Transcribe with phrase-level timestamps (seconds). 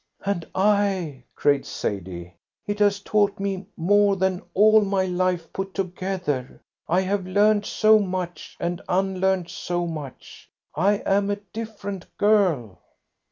[0.25, 2.33] "And I," cried Sadie.
[2.65, 6.59] "It has taught me more than all my life put together.
[6.87, 10.49] I have learned so much and unlearned so much.
[10.73, 12.79] I am a different girl."